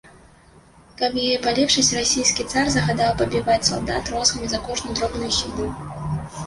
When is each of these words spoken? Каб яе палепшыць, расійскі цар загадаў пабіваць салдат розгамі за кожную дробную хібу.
Каб 1.01 1.11
яе 1.23 1.35
палепшыць, 1.43 1.93
расійскі 1.99 2.47
цар 2.55 2.65
загадаў 2.77 3.11
пабіваць 3.21 3.61
салдат 3.69 4.13
розгамі 4.17 4.47
за 4.57 4.65
кожную 4.71 4.93
дробную 4.99 5.31
хібу. 5.39 5.71